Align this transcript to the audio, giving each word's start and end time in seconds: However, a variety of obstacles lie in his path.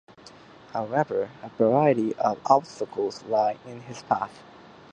However, 0.73 1.29
a 1.43 1.49
variety 1.49 2.15
of 2.15 2.39
obstacles 2.47 3.21
lie 3.25 3.57
in 3.67 3.81
his 3.81 4.01
path. 4.01 4.41